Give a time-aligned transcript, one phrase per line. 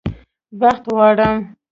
[0.59, 1.37] بخت غواړم